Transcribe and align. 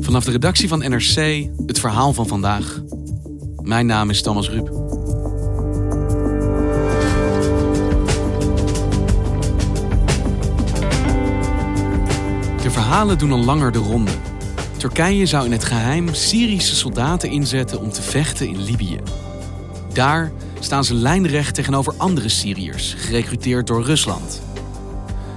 Vanaf 0.00 0.24
de 0.24 0.30
redactie 0.30 0.68
van 0.68 0.78
NRC 0.78 1.48
het 1.66 1.80
verhaal 1.80 2.12
van 2.12 2.26
vandaag. 2.26 2.82
Mijn 3.62 3.86
naam 3.86 4.10
is 4.10 4.22
Thomas 4.22 4.50
Ruip. 4.50 4.66
De 12.62 12.70
verhalen 12.70 13.18
doen 13.18 13.32
al 13.32 13.44
langer 13.44 13.72
de 13.72 13.78
ronde. 13.78 14.12
Turkije 14.76 15.26
zou 15.26 15.44
in 15.44 15.52
het 15.52 15.64
geheim 15.64 16.14
Syrische 16.14 16.76
soldaten 16.76 17.30
inzetten 17.30 17.80
om 17.80 17.92
te 17.92 18.02
vechten 18.02 18.48
in 18.48 18.62
Libië. 18.62 19.00
Daar 19.92 20.32
staan 20.60 20.84
ze 20.84 20.94
lijnrecht 20.94 21.54
tegenover 21.54 21.94
andere 21.96 22.28
Syriërs, 22.28 22.94
gerecruiteerd 22.98 23.66
door 23.66 23.84
Rusland. 23.84 24.42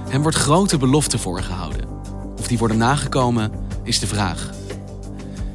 Hem 0.08 0.22
wordt 0.22 0.36
grote 0.36 0.78
beloften 0.78 1.18
voorgehouden. 1.18 1.84
Of 2.38 2.46
die 2.46 2.58
worden 2.58 2.78
nagekomen, 2.78 3.63
is 3.84 3.98
de 3.98 4.06
vraag. 4.06 4.50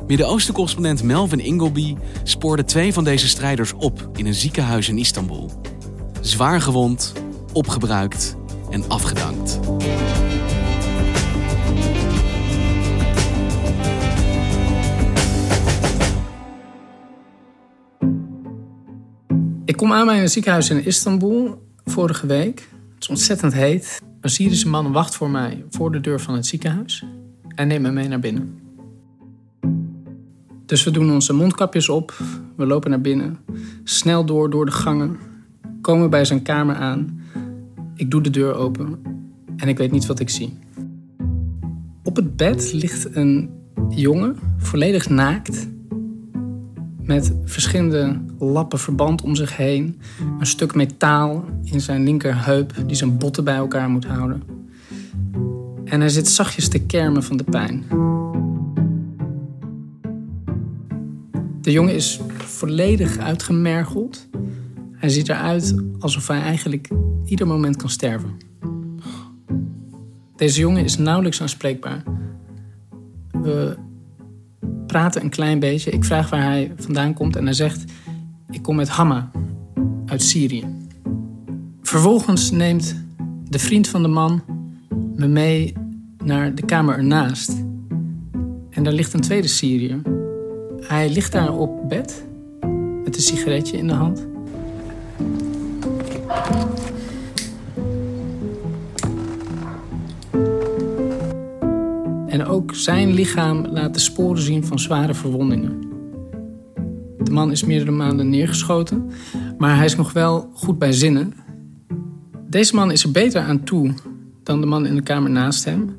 Midden-Oosten-correspondent 0.07 1.03
Melvin 1.03 1.39
Ingleby 1.39 1.95
spoorde 2.23 2.63
twee 2.63 2.93
van 2.93 3.03
deze 3.03 3.27
strijders 3.27 3.73
op 3.73 4.09
in 4.15 4.25
een 4.25 4.33
ziekenhuis 4.33 4.89
in 4.89 4.97
Istanbul. 4.97 5.51
Zwaar 6.21 6.61
gewond, 6.61 7.13
opgebruikt 7.53 8.35
en 8.69 8.89
afgedankt. 8.89 9.59
Ik 19.65 19.77
kom 19.77 19.93
aan 19.93 20.05
bij 20.05 20.21
een 20.21 20.29
ziekenhuis 20.29 20.69
in 20.69 20.85
Istanbul 20.85 21.67
vorige 21.85 22.27
week. 22.27 22.69
Het 22.93 23.03
is 23.03 23.09
ontzettend 23.09 23.53
heet. 23.53 24.01
Een 24.21 24.29
Syrische 24.29 24.67
man 24.67 24.91
wacht 24.91 25.15
voor 25.15 25.29
mij 25.29 25.63
voor 25.69 25.91
de 25.91 25.99
deur 25.99 26.19
van 26.19 26.33
het 26.33 26.45
ziekenhuis 26.45 27.03
en 27.59 27.67
neemt 27.67 27.81
me 27.81 27.91
mee 27.91 28.07
naar 28.07 28.19
binnen. 28.19 28.59
Dus 30.65 30.83
we 30.83 30.91
doen 30.91 31.11
onze 31.11 31.33
mondkapjes 31.33 31.89
op, 31.89 32.17
we 32.55 32.65
lopen 32.65 32.89
naar 32.89 33.01
binnen, 33.01 33.37
snel 33.83 34.25
door 34.25 34.49
door 34.49 34.65
de 34.65 34.71
gangen, 34.71 35.17
komen 35.81 36.09
bij 36.09 36.25
zijn 36.25 36.41
kamer 36.41 36.75
aan. 36.75 37.21
Ik 37.95 38.11
doe 38.11 38.21
de 38.21 38.29
deur 38.29 38.53
open 38.53 38.99
en 39.55 39.67
ik 39.67 39.77
weet 39.77 39.91
niet 39.91 40.05
wat 40.05 40.19
ik 40.19 40.29
zie. 40.29 40.57
Op 42.03 42.15
het 42.15 42.35
bed 42.35 42.73
ligt 42.73 43.15
een 43.15 43.49
jongen, 43.89 44.37
volledig 44.57 45.09
naakt, 45.09 45.67
met 47.01 47.35
verschillende 47.43 48.21
lappen 48.37 48.79
verband 48.79 49.21
om 49.21 49.35
zich 49.35 49.57
heen, 49.57 49.99
een 50.39 50.45
stuk 50.45 50.75
metaal 50.75 51.45
in 51.63 51.81
zijn 51.81 52.03
linkerheup 52.03 52.73
die 52.85 52.95
zijn 52.95 53.17
botten 53.17 53.43
bij 53.43 53.55
elkaar 53.55 53.89
moet 53.89 54.05
houden. 54.05 54.58
En 55.89 55.99
hij 55.99 56.09
zit 56.09 56.27
zachtjes 56.27 56.67
te 56.67 56.79
kermen 56.79 57.23
van 57.23 57.37
de 57.37 57.43
pijn. 57.43 57.83
De 61.61 61.71
jongen 61.71 61.95
is 61.95 62.19
volledig 62.37 63.17
uitgemergeld. 63.17 64.27
Hij 64.91 65.09
ziet 65.09 65.29
eruit 65.29 65.75
alsof 65.99 66.27
hij 66.27 66.41
eigenlijk 66.41 66.89
ieder 67.25 67.47
moment 67.47 67.75
kan 67.75 67.89
sterven. 67.89 68.37
Deze 70.35 70.59
jongen 70.59 70.83
is 70.83 70.97
nauwelijks 70.97 71.41
aanspreekbaar. 71.41 72.03
We 73.31 73.77
praten 74.87 75.23
een 75.23 75.29
klein 75.29 75.59
beetje. 75.59 75.91
Ik 75.91 76.05
vraag 76.05 76.29
waar 76.29 76.41
hij 76.41 76.73
vandaan 76.75 77.13
komt 77.13 77.35
en 77.35 77.43
hij 77.43 77.53
zegt: 77.53 77.83
Ik 78.49 78.61
kom 78.61 78.79
uit 78.79 78.89
Hama, 78.89 79.31
uit 80.05 80.23
Syrië. 80.23 80.65
Vervolgens 81.81 82.51
neemt 82.51 82.95
de 83.49 83.59
vriend 83.59 83.87
van 83.87 84.01
de 84.01 84.07
man 84.07 84.41
me 85.19 85.27
mee 85.27 85.73
naar 86.23 86.55
de 86.55 86.65
kamer 86.65 86.97
ernaast. 86.97 87.63
En 88.69 88.83
daar 88.83 88.93
ligt 88.93 89.13
een 89.13 89.21
tweede 89.21 89.47
Syriër. 89.47 90.01
Hij 90.79 91.09
ligt 91.09 91.31
daar 91.31 91.57
op 91.57 91.89
bed 91.89 92.27
met 93.03 93.15
een 93.15 93.21
sigaretje 93.21 93.77
in 93.77 93.87
de 93.87 93.93
hand. 93.93 94.27
En 102.27 102.45
ook 102.45 102.75
zijn 102.75 103.13
lichaam 103.13 103.65
laat 103.67 103.93
de 103.93 103.99
sporen 103.99 104.41
zien 104.41 104.65
van 104.65 104.79
zware 104.79 105.13
verwondingen. 105.13 105.79
De 107.23 107.31
man 107.31 107.51
is 107.51 107.63
meerdere 107.63 107.91
maanden 107.91 108.29
neergeschoten, 108.29 109.09
maar 109.57 109.75
hij 109.75 109.85
is 109.85 109.95
nog 109.95 110.13
wel 110.13 110.49
goed 110.53 110.79
bij 110.79 110.91
zinnen. 110.91 111.33
Deze 112.49 112.75
man 112.75 112.91
is 112.91 113.03
er 113.03 113.11
beter 113.11 113.41
aan 113.41 113.63
toe 113.63 113.93
dan 114.43 114.61
de 114.61 114.67
man 114.67 114.85
in 114.85 114.95
de 114.95 115.01
kamer 115.01 115.29
naast 115.29 115.65
hem. 115.65 115.97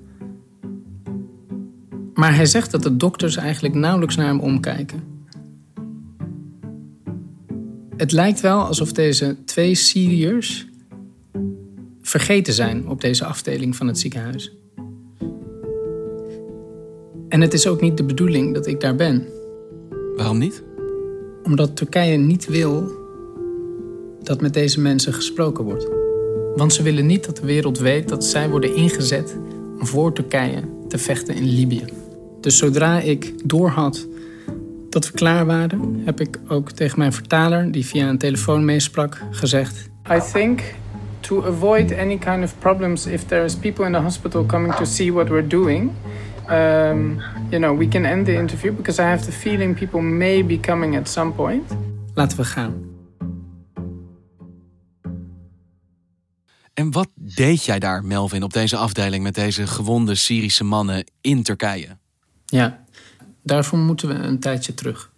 Maar 2.15 2.35
hij 2.35 2.47
zegt 2.47 2.71
dat 2.71 2.83
de 2.83 2.97
dokters 2.97 3.37
eigenlijk 3.37 3.75
nauwelijks 3.75 4.17
naar 4.17 4.27
hem 4.27 4.41
omkijken. 4.41 5.03
Het 7.97 8.13
lijkt 8.13 8.41
wel 8.41 8.61
alsof 8.61 8.93
deze 8.93 9.37
twee 9.45 9.75
Syriërs 9.75 10.69
vergeten 12.01 12.53
zijn 12.53 12.89
op 12.89 13.01
deze 13.01 13.25
afdeling 13.25 13.77
van 13.77 13.87
het 13.87 13.99
ziekenhuis. 13.99 14.53
En 17.29 17.41
het 17.41 17.53
is 17.53 17.67
ook 17.67 17.81
niet 17.81 17.97
de 17.97 18.05
bedoeling 18.05 18.55
dat 18.55 18.67
ik 18.67 18.81
daar 18.81 18.97
ben. 18.97 19.27
Waarom 20.17 20.39
niet? 20.39 20.63
Omdat 21.43 21.77
Turkije 21.77 22.17
niet 22.17 22.47
wil 22.47 22.99
dat 24.23 24.41
met 24.41 24.55
deze 24.55 24.81
mensen 24.81 25.13
gesproken 25.13 25.65
wordt. 25.65 26.00
Want 26.57 26.73
ze 26.73 26.83
willen 26.83 27.07
niet 27.07 27.27
dat 27.27 27.37
de 27.37 27.47
wereld 27.47 27.79
weet 27.79 28.09
dat 28.09 28.25
zij 28.25 28.49
worden 28.49 28.75
ingezet 28.75 29.37
om 29.79 29.87
voor 29.87 30.13
Turkije 30.13 30.63
te 30.89 30.99
vechten 30.99 31.35
in 31.35 31.45
Libië. 31.45 31.85
Dus 32.41 32.59
zodra 32.59 33.01
ik 33.01 33.49
doorhad 33.49 34.07
dat 34.89 35.07
we 35.07 35.13
klaar 35.13 35.47
waren, 35.47 36.03
heb 36.05 36.21
ik 36.21 36.39
ook 36.49 36.71
tegen 36.71 36.99
mijn 36.99 37.13
vertaler, 37.13 37.73
die 37.73 37.87
via 37.87 38.09
een 38.09 38.19
telefoon 38.19 38.65
meesprak, 38.65 39.23
gezegd: 39.31 39.91
I 40.11 40.19
think 40.33 40.61
to 41.21 41.45
avoid 41.45 41.99
any 41.99 42.19
kind 42.19 42.45
of 42.45 42.55
problems 42.59 43.07
if 43.07 43.25
there 43.25 43.45
is 43.45 43.55
people 43.55 43.87
in 43.87 43.93
the 43.93 43.99
hospital 43.99 44.47
coming 44.47 44.75
to 44.75 44.85
see 44.85 45.13
what 45.13 45.29
we're 45.29 45.47
doing, 45.47 45.91
um, 46.49 47.21
you 47.51 47.63
know, 47.63 47.79
we 47.79 47.89
can 47.89 48.05
end 48.05 48.27
the 48.27 48.35
interview 48.35 48.73
because 48.73 49.03
I 49.03 49.05
have 49.05 49.25
the 49.25 49.33
feeling 49.33 49.75
people 49.75 50.01
may 50.01 50.47
be 50.47 50.61
coming 50.61 50.97
at 50.97 51.09
some 51.09 51.33
point. 51.33 51.73
Laten 52.15 52.37
we 52.37 52.45
gaan. 52.45 52.90
En 56.81 56.91
wat 56.91 57.09
deed 57.15 57.65
jij 57.65 57.79
daar, 57.79 58.05
Melvin, 58.05 58.43
op 58.43 58.53
deze 58.53 58.77
afdeling 58.77 59.23
met 59.23 59.35
deze 59.35 59.67
gewonde 59.67 60.15
Syrische 60.15 60.65
mannen 60.65 61.05
in 61.21 61.43
Turkije? 61.43 61.97
Ja, 62.45 62.85
daarvoor 63.43 63.79
moeten 63.79 64.09
we 64.09 64.15
een 64.15 64.39
tijdje 64.39 64.75
terug. 64.75 65.11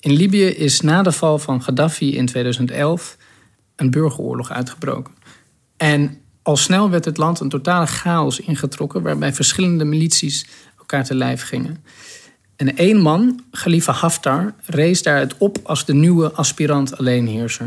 In 0.00 0.12
Libië 0.12 0.44
is 0.44 0.80
na 0.80 1.02
de 1.02 1.12
val 1.12 1.38
van 1.38 1.62
Gaddafi 1.62 2.16
in 2.16 2.26
2011 2.26 3.16
een 3.76 3.90
burgeroorlog 3.90 4.50
uitgebroken. 4.50 5.14
En 5.76 6.18
al 6.42 6.56
snel 6.56 6.90
werd 6.90 7.04
het 7.04 7.16
land 7.16 7.40
een 7.40 7.48
totale 7.48 7.86
chaos 7.86 8.40
ingetrokken, 8.40 9.02
waarbij 9.02 9.32
verschillende 9.32 9.84
milities 9.84 10.46
elkaar 10.78 11.04
te 11.04 11.14
lijf 11.14 11.42
gingen. 11.42 11.84
En 12.56 12.76
één 12.76 13.00
man, 13.00 13.40
Khalifa 13.50 13.92
Haftar, 13.92 14.54
rees 14.64 15.02
daaruit 15.02 15.38
op 15.38 15.58
als 15.62 15.84
de 15.84 15.94
nieuwe 15.94 16.32
aspirant 16.32 16.98
alleenheerser. 16.98 17.66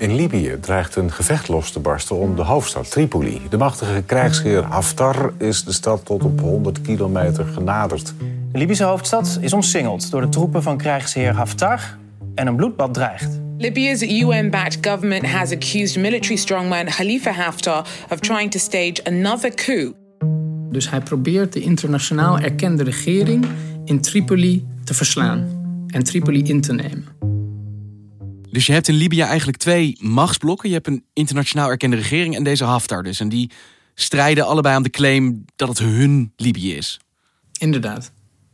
In 0.00 0.14
Libië 0.14 0.56
dreigt 0.60 0.96
een 0.96 1.12
gevecht 1.12 1.48
los 1.48 1.70
te 1.70 1.80
barsten 1.80 2.16
om 2.16 2.36
de 2.36 2.42
hoofdstad 2.42 2.90
Tripoli. 2.90 3.40
De 3.50 3.56
machtige 3.56 4.02
krijgsheer 4.06 4.62
Haftar 4.62 5.32
is 5.38 5.64
de 5.64 5.72
stad 5.72 6.04
tot 6.04 6.24
op 6.24 6.40
100 6.40 6.80
kilometer 6.80 7.44
genaderd. 7.44 8.14
De 8.52 8.58
Libische 8.58 8.84
hoofdstad 8.84 9.38
is 9.40 9.52
omsingeld 9.52 10.10
door 10.10 10.20
de 10.20 10.28
troepen 10.28 10.62
van 10.62 10.76
krijgsheer 10.76 11.32
Haftar 11.32 11.96
en 12.34 12.46
een 12.46 12.56
bloedbad 12.56 12.94
dreigt. 12.94 13.40
Libya's 13.58 14.02
UN-backed 14.02 14.78
government 14.80 15.26
has 15.26 15.52
accused 15.52 15.96
military 15.96 16.36
strongman 16.36 16.84
Khalifa 16.84 17.32
Haftar 17.32 17.86
of 18.08 18.18
trying 18.18 18.50
to 18.50 18.58
stage 18.58 19.04
another 19.04 19.54
coup. 19.54 19.94
Dus 20.70 20.90
hij 20.90 21.00
probeert 21.00 21.52
de 21.52 21.60
internationaal 21.60 22.38
erkende 22.38 22.82
regering 22.82 23.46
in 23.84 24.00
Tripoli 24.00 24.66
te 24.84 24.94
verslaan 24.94 25.48
en 25.86 26.04
Tripoli 26.04 26.42
in 26.42 26.60
te 26.60 26.72
nemen. 26.72 27.39
Dus 28.50 28.66
je 28.66 28.72
hebt 28.72 28.88
in 28.88 28.94
Libië 28.94 29.20
eigenlijk 29.20 29.58
twee 29.58 29.96
machtsblokken. 30.00 30.68
Je 30.68 30.74
hebt 30.74 30.86
een 30.86 31.04
internationaal 31.12 31.68
erkende 31.68 31.96
regering 31.96 32.36
en 32.36 32.44
deze 32.44 32.64
Haftar 32.64 33.02
dus. 33.02 33.20
En 33.20 33.28
die 33.28 33.50
strijden 33.94 34.46
allebei 34.46 34.74
aan 34.74 34.82
de 34.82 34.90
claim 34.90 35.44
dat 35.56 35.68
het 35.68 35.78
hun 35.78 36.32
Libië 36.36 36.74
is. 36.74 37.00
Inderdaad. 37.58 38.12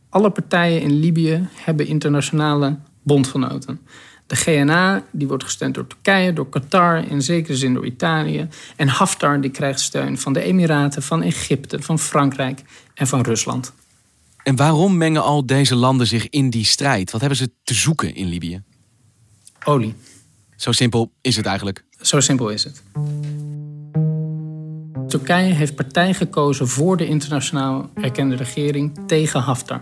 Alle 0.09 0.29
partijen 0.29 0.81
in 0.81 0.99
Libië 0.99 1.47
hebben 1.53 1.87
internationale 1.87 2.77
bondgenoten. 3.03 3.79
De 4.27 4.35
GNA 4.35 5.03
die 5.11 5.27
wordt 5.27 5.43
gesteund 5.43 5.75
door 5.75 5.87
Turkije, 5.87 6.33
door 6.33 6.49
Qatar, 6.49 7.11
in 7.11 7.21
zekere 7.21 7.55
zin 7.55 7.73
door 7.73 7.85
Italië. 7.85 8.47
En 8.75 8.87
Haftar 8.87 9.41
die 9.41 9.51
krijgt 9.51 9.79
steun 9.79 10.17
van 10.17 10.33
de 10.33 10.41
Emiraten, 10.41 11.03
van 11.03 11.23
Egypte, 11.23 11.81
van 11.81 11.99
Frankrijk 11.99 12.61
en 12.93 13.07
van 13.07 13.21
Rusland. 13.21 13.73
En 14.43 14.55
waarom 14.55 14.97
mengen 14.97 15.23
al 15.23 15.45
deze 15.45 15.75
landen 15.75 16.07
zich 16.07 16.29
in 16.29 16.49
die 16.49 16.65
strijd? 16.65 17.11
Wat 17.11 17.19
hebben 17.19 17.39
ze 17.39 17.51
te 17.63 17.73
zoeken 17.73 18.15
in 18.15 18.27
Libië? 18.27 18.63
Olie. 19.67 19.95
Zo 20.55 20.71
simpel 20.71 21.11
is 21.21 21.35
het 21.35 21.45
eigenlijk. 21.45 21.83
Zo 22.01 22.19
simpel 22.19 22.49
is 22.49 22.63
het. 22.63 22.83
Turkije 25.07 25.53
heeft 25.53 25.75
partij 25.75 26.13
gekozen 26.13 26.67
voor 26.67 26.97
de 26.97 27.05
internationaal 27.05 27.89
erkende 27.93 28.35
regering 28.35 29.07
tegen 29.07 29.39
Haftar. 29.39 29.81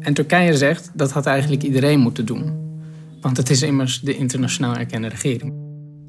En 0.00 0.14
Turkije 0.14 0.56
zegt 0.56 0.90
dat 0.94 1.10
had 1.10 1.26
eigenlijk 1.26 1.62
iedereen 1.62 2.00
moeten 2.00 2.26
doen. 2.26 2.60
Want 3.20 3.36
het 3.36 3.50
is 3.50 3.62
immers 3.62 4.00
de 4.00 4.16
internationaal 4.16 4.76
erkende 4.76 5.08
regering. 5.08 5.54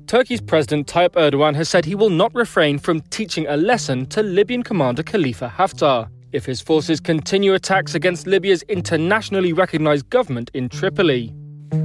Turkey's 0.06 0.42
President 0.46 0.88
Tayyip 0.88 1.16
Erdogan 1.16 1.56
has 1.56 1.70
said 1.70 1.86
he 1.86 1.98
will 1.98 2.12
not 2.12 2.30
refrain 2.34 2.80
from 2.80 3.02
teaching 3.10 3.48
a 3.48 3.56
lesson 3.56 4.08
to 4.08 4.22
Libyan 4.22 4.64
commander 4.64 5.04
Khalifa 5.04 5.48
Haftar 5.48 6.10
if 6.30 6.46
his 6.46 6.62
forces 6.62 7.02
continue 7.02 7.54
attacks 7.54 7.96
against 7.96 8.26
Libya's 8.26 8.64
internationally 8.66 9.54
recognized 9.54 10.06
government 10.10 10.50
in 10.50 10.68
Tripoli. 10.68 11.32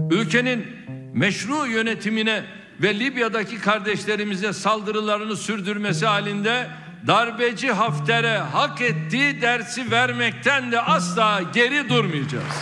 Ülkenin 0.09 0.78
meşru 1.19 1.67
yönetimine 1.67 2.45
ve 2.83 2.99
Libya'daki 2.99 3.59
kardeşlerimize 3.59 4.53
saldırılarını 4.53 5.37
sürdürmesi 5.37 6.07
halinde 6.07 6.71
darbeci 7.07 7.71
Hafter'e 7.73 8.39
hak 8.39 8.81
ettiği 8.81 9.41
dersi 9.41 9.91
vermekten 9.91 10.73
de 10.73 10.81
asla 10.81 11.43
geri 11.55 11.89
durmayacağız. 11.89 12.55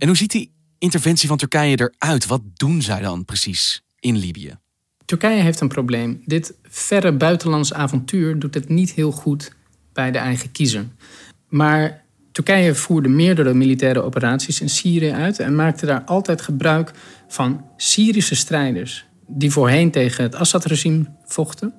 En 0.00 0.08
hoe 0.08 0.16
ziet 0.16 0.32
die 0.32 0.50
interventie 0.80 1.28
van 1.28 1.38
Turkije 1.38 1.76
eruit? 1.76 2.28
Wat 2.28 2.40
doen 2.60 2.82
zij 2.82 3.02
dan 3.02 3.24
precies 3.24 3.82
in 4.00 4.16
Libië? 4.16 4.56
Turkije 5.04 5.42
heeft 5.42 5.60
een 5.60 5.68
probleem. 5.68 6.22
Dit 6.26 6.54
verre 6.68 7.12
buitenlands 7.12 7.72
avontuur 7.72 8.38
doet 8.38 8.54
het 8.54 8.68
niet 8.68 8.90
heel 8.90 9.12
goed 9.12 9.52
bij 9.92 10.10
de 10.10 10.18
eigen 10.18 10.52
kiezer. 10.52 10.84
Maar 11.48 12.07
Turkije 12.38 12.74
voerde 12.74 13.08
meerdere 13.08 13.54
militaire 13.54 14.02
operaties 14.02 14.60
in 14.60 14.68
Syrië 14.68 15.10
uit 15.10 15.38
en 15.38 15.54
maakte 15.54 15.86
daar 15.86 16.02
altijd 16.04 16.40
gebruik 16.40 16.92
van 17.28 17.64
Syrische 17.76 18.34
strijders 18.34 19.06
die 19.26 19.50
voorheen 19.50 19.90
tegen 19.90 20.22
het 20.22 20.34
Assad-regime 20.34 21.04
vochten, 21.24 21.74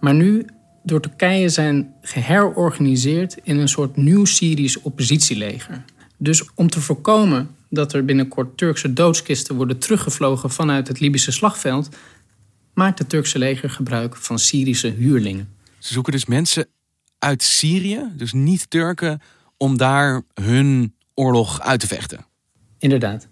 maar 0.00 0.14
nu 0.14 0.46
door 0.82 1.00
Turkije 1.00 1.48
zijn 1.48 1.94
geherorganiseerd 2.02 3.36
in 3.42 3.58
een 3.58 3.68
soort 3.68 3.96
nieuw 3.96 4.24
Syrisch 4.24 4.76
oppositieleger. 4.82 5.84
Dus 6.16 6.48
om 6.54 6.70
te 6.70 6.80
voorkomen 6.80 7.48
dat 7.70 7.92
er 7.92 8.04
binnenkort 8.04 8.56
Turkse 8.56 8.92
doodskisten 8.92 9.54
worden 9.56 9.78
teruggevlogen 9.78 10.50
vanuit 10.50 10.88
het 10.88 11.00
Libische 11.00 11.32
slagveld, 11.32 11.88
maakt 12.74 12.98
het 12.98 13.08
Turkse 13.08 13.38
leger 13.38 13.70
gebruik 13.70 14.16
van 14.16 14.38
Syrische 14.38 14.88
huurlingen. 14.88 15.48
Ze 15.78 15.92
zoeken 15.92 16.12
dus 16.12 16.26
mensen 16.26 16.66
uit 17.18 17.42
Syrië, 17.42 18.00
dus 18.16 18.32
niet 18.32 18.70
Turken, 18.70 19.20
om 19.56 19.76
daar 19.76 20.22
hun 20.34 20.94
oorlog 21.14 21.60
uit 21.60 21.80
te 21.80 21.86
vechten. 21.86 22.26
Inderdaad. 22.78 23.28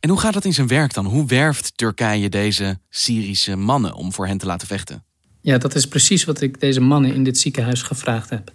En 0.00 0.10
hoe 0.10 0.18
gaat 0.18 0.34
dat 0.34 0.44
in 0.44 0.52
zijn 0.52 0.66
werk 0.66 0.94
dan? 0.94 1.06
Hoe 1.06 1.26
werft 1.26 1.76
Turkije 1.76 2.28
deze 2.28 2.78
Syrische 2.90 3.56
mannen 3.56 3.94
om 3.94 4.12
voor 4.12 4.26
hen 4.26 4.38
te 4.38 4.46
laten 4.46 4.66
vechten? 4.66 5.04
Ja, 5.40 5.58
dat 5.58 5.74
is 5.74 5.88
precies 5.88 6.24
wat 6.24 6.40
ik 6.40 6.60
deze 6.60 6.80
mannen 6.80 7.14
in 7.14 7.24
dit 7.24 7.38
ziekenhuis 7.38 7.82
gevraagd 7.82 8.30
heb. 8.30 8.52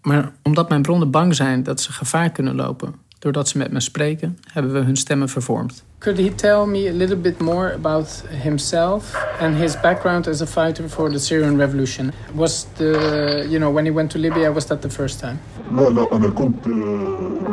Maar 0.00 0.32
omdat 0.42 0.68
mijn 0.68 0.82
bronnen 0.82 1.10
bang 1.10 1.34
zijn 1.34 1.62
dat 1.62 1.80
ze 1.80 1.92
gevaar 1.92 2.30
kunnen 2.30 2.54
lopen 2.54 2.94
doordat 3.18 3.48
ze 3.48 3.58
met 3.58 3.72
me 3.72 3.80
spreken, 3.80 4.38
hebben 4.52 4.72
we 4.72 4.78
hun 4.78 4.96
stemmen 4.96 5.28
vervormd. 5.28 5.84
Could 6.05 6.17
he 6.17 6.31
tell 6.31 6.65
me 6.65 6.87
a 6.87 6.93
little 6.93 7.21
bit 7.27 7.39
more 7.39 7.69
about 7.69 8.07
himself 8.47 9.15
and 9.39 9.55
his 9.55 9.75
background 9.75 10.27
as 10.27 10.41
a 10.41 10.47
fighter 10.47 10.89
for 10.89 11.11
the 11.11 11.19
Syrian 11.19 11.57
revolution? 11.57 12.11
Was 12.33 12.65
the, 12.77 13.45
you 13.51 13.59
know, 13.59 13.69
when 13.69 13.85
he 13.85 13.91
went 13.91 14.11
to 14.11 14.17
Libya, 14.17 14.51
was 14.51 14.65
that 14.65 14.81
the 14.81 14.89
first 14.89 15.19
time? 15.19 15.37
لا 15.71 15.89
لا 15.89 16.15
أنا 16.15 16.29
كنت 16.29 16.67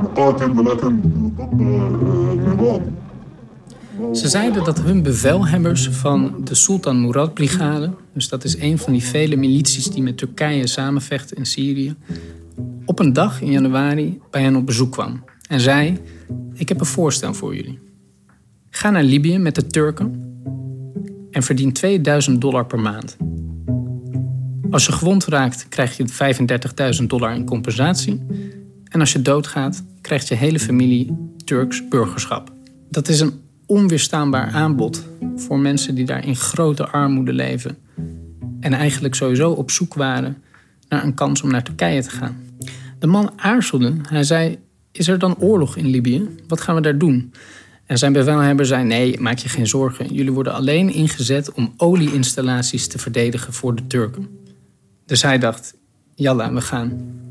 مقاتل 0.04 0.58
ولكن 0.58 1.00
ضد 1.36 1.60
النظام 1.60 2.94
Ze 4.12 4.28
zeiden 4.28 4.64
dat 4.64 4.80
hun 4.80 5.02
bevelhebbers 5.02 5.88
van 5.88 6.34
de 6.44 6.54
Sultan 6.54 7.00
Murad 7.00 7.34
Brigade, 7.34 7.90
dus 8.14 8.28
dat 8.28 8.44
is 8.44 8.58
een 8.58 8.78
van 8.78 8.92
die 8.92 9.04
vele 9.04 9.36
milities 9.36 9.90
die 9.90 10.02
met 10.02 10.18
Turkije 10.18 10.66
samenvechten 10.66 11.36
in 11.36 11.46
Syrië, 11.46 11.96
op 12.84 12.98
een 12.98 13.12
dag 13.12 13.40
in 13.40 13.50
januari 13.50 14.20
bij 14.30 14.42
hen 14.42 14.56
op 14.56 14.66
bezoek 14.66 14.92
kwam 14.92 15.24
en 15.48 15.60
zei: 15.60 15.98
Ik 16.54 16.68
heb 16.68 16.80
een 16.80 16.86
voorstel 16.86 17.34
voor 17.34 17.54
jullie. 17.54 17.78
Ga 18.75 18.89
naar 18.89 19.03
Libië 19.03 19.37
met 19.37 19.55
de 19.55 19.67
Turken 19.67 20.33
en 21.31 21.43
verdien 21.43 21.73
2000 21.73 22.41
dollar 22.41 22.65
per 22.65 22.79
maand. 22.79 23.17
Als 24.69 24.85
je 24.85 24.91
gewond 24.91 25.25
raakt, 25.25 25.65
krijg 25.69 25.97
je 25.97 26.05
35.000 26.99 27.05
dollar 27.07 27.35
in 27.35 27.45
compensatie. 27.45 28.21
En 28.83 28.99
als 28.99 29.13
je 29.13 29.21
doodgaat, 29.21 29.83
krijgt 30.01 30.27
je 30.27 30.35
hele 30.35 30.59
familie 30.59 31.17
Turks 31.45 31.87
burgerschap. 31.87 32.51
Dat 32.89 33.07
is 33.07 33.19
een 33.19 33.33
onweerstaanbaar 33.65 34.51
aanbod 34.51 35.05
voor 35.35 35.59
mensen 35.59 35.95
die 35.95 36.05
daar 36.05 36.25
in 36.25 36.35
grote 36.35 36.87
armoede 36.87 37.33
leven. 37.33 37.77
En 38.59 38.73
eigenlijk 38.73 39.15
sowieso 39.15 39.51
op 39.51 39.71
zoek 39.71 39.93
waren 39.93 40.37
naar 40.89 41.03
een 41.03 41.13
kans 41.13 41.41
om 41.41 41.51
naar 41.51 41.63
Turkije 41.63 42.01
te 42.01 42.09
gaan. 42.09 42.37
De 42.99 43.07
man 43.07 43.31
aarzelde. 43.35 43.93
Hij 44.01 44.23
zei: 44.23 44.57
Is 44.91 45.07
er 45.07 45.19
dan 45.19 45.37
oorlog 45.39 45.77
in 45.77 45.87
Libië? 45.87 46.27
Wat 46.47 46.61
gaan 46.61 46.75
we 46.75 46.81
daar 46.81 46.97
doen? 46.97 47.33
En 47.85 47.97
zijn 47.97 48.13
bevelhebber 48.13 48.65
zei: 48.65 48.83
Nee, 48.83 49.19
maak 49.19 49.37
je 49.37 49.49
geen 49.49 49.67
zorgen. 49.67 50.13
Jullie 50.13 50.31
worden 50.31 50.53
alleen 50.53 50.93
ingezet 50.93 51.51
om 51.51 51.73
olieinstallaties 51.77 52.87
te 52.87 52.97
verdedigen 52.99 53.53
voor 53.53 53.75
de 53.75 53.87
Turken. 53.87 54.39
Dus 55.05 55.21
hij 55.21 55.37
dacht: 55.37 55.75
Jalla, 56.15 56.53
we 56.53 56.61
gaan. 56.61 57.21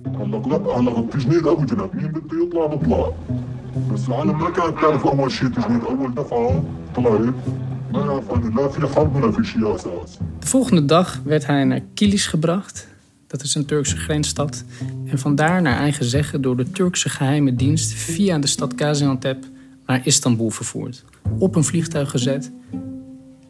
De 10.38 10.46
volgende 10.46 10.84
dag 10.84 11.20
werd 11.24 11.46
hij 11.46 11.64
naar 11.64 11.80
Kilis 11.94 12.26
gebracht. 12.26 12.88
Dat 13.26 13.42
is 13.42 13.54
een 13.54 13.66
Turkse 13.66 13.96
grensstad. 13.96 14.64
En 15.06 15.18
vandaar 15.18 15.62
naar 15.62 15.78
eigen 15.78 16.04
zeggen 16.04 16.42
door 16.42 16.56
de 16.56 16.70
Turkse 16.70 17.08
geheime 17.08 17.56
dienst 17.56 17.92
via 17.92 18.38
de 18.38 18.46
stad 18.46 18.72
Gaziantep 18.76 19.44
naar 19.92 20.06
Istanbul 20.06 20.50
vervoerd. 20.50 21.04
Op 21.38 21.56
een 21.56 21.64
vliegtuig 21.64 22.10
gezet 22.10 22.52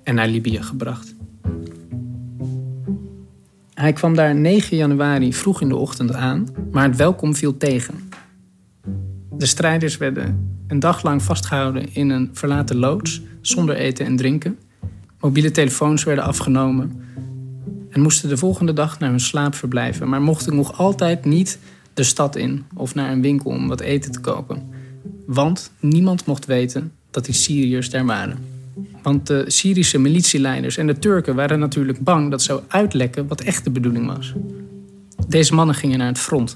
en 0.02 0.14
naar 0.14 0.28
Libië 0.28 0.62
gebracht. 0.62 1.14
Hij 3.74 3.92
kwam 3.92 4.14
daar 4.14 4.34
9 4.34 4.76
januari 4.76 5.34
vroeg 5.34 5.60
in 5.60 5.68
de 5.68 5.76
ochtend 5.76 6.12
aan, 6.12 6.48
maar 6.72 6.88
het 6.88 6.96
welkom 6.96 7.34
viel 7.34 7.56
tegen. 7.56 7.94
De 9.30 9.46
strijders 9.46 9.96
werden 9.96 10.56
een 10.66 10.80
dag 10.80 11.02
lang 11.02 11.22
vastgehouden 11.22 11.94
in 11.94 12.10
een 12.10 12.30
verlaten 12.32 12.76
loods 12.76 13.22
zonder 13.40 13.76
eten 13.76 14.06
en 14.06 14.16
drinken. 14.16 14.58
Mobiele 15.20 15.50
telefoons 15.50 16.04
werden 16.04 16.24
afgenomen 16.24 17.02
en 17.90 18.00
moesten 18.00 18.28
de 18.28 18.36
volgende 18.36 18.72
dag 18.72 18.98
naar 18.98 19.10
hun 19.10 19.20
slaap 19.20 19.54
verblijven, 19.54 20.08
maar 20.08 20.22
mochten 20.22 20.56
nog 20.56 20.78
altijd 20.78 21.24
niet 21.24 21.58
de 21.94 22.02
stad 22.02 22.36
in 22.36 22.64
of 22.74 22.94
naar 22.94 23.10
een 23.12 23.22
winkel 23.22 23.50
om 23.50 23.68
wat 23.68 23.80
eten 23.80 24.12
te 24.12 24.20
kopen. 24.20 24.71
Want 25.32 25.70
niemand 25.80 26.26
mocht 26.26 26.46
weten 26.46 26.92
dat 27.10 27.24
die 27.24 27.34
Syriërs 27.34 27.90
daar 27.90 28.06
waren. 28.06 28.44
Want 29.02 29.26
de 29.26 29.44
Syrische 29.46 29.98
militieleiders 29.98 30.76
en 30.76 30.86
de 30.86 30.98
Turken 30.98 31.34
waren 31.34 31.58
natuurlijk 31.58 32.00
bang 32.00 32.30
dat 32.30 32.42
zou 32.42 32.62
uitlekken 32.68 33.26
wat 33.26 33.40
echt 33.40 33.64
de 33.64 33.70
bedoeling 33.70 34.06
was. 34.06 34.32
Deze 35.28 35.54
mannen 35.54 35.74
gingen 35.74 35.98
naar 35.98 36.06
het 36.06 36.18
front. 36.18 36.54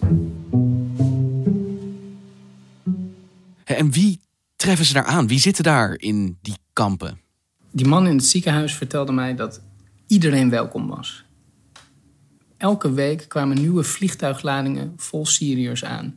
En 3.65 3.91
wie 3.91 4.21
treffen 4.57 4.87
ze 4.87 4.93
daar 4.93 5.05
aan? 5.05 5.27
Wie 5.27 5.41
zitten 5.41 5.65
daar 5.65 5.95
in 5.99 6.39
die 6.43 6.57
kampen? 6.73 7.21
Die 7.71 7.87
man 7.87 8.07
in 8.07 8.17
het 8.17 8.27
ziekenhuis 8.27 8.75
vertelde 8.75 9.13
mij 9.13 9.35
dat 9.35 9.61
iedereen 10.07 10.51
welkom 10.51 10.89
was. 10.89 11.25
Elke 12.57 12.93
week 12.93 13.25
kwamen 13.29 13.61
nieuwe 13.61 13.83
vliegtuigladingen 13.83 14.93
vol 14.97 15.27
Syriërs 15.27 15.85
aan. 15.85 16.15